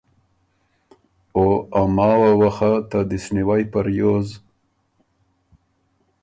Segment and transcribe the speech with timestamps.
[1.35, 1.45] او
[1.81, 4.29] ا ماوه وه خه ته دِس نیوئ په ریوز